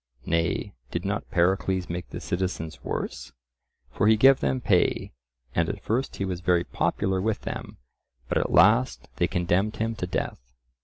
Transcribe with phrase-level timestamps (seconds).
[0.25, 3.33] Nay, did not Pericles make the citizens worse?
[3.91, 5.11] For he gave them pay,
[5.53, 7.77] and at first he was very popular with them,
[8.27, 10.55] but at last they condemned him to death.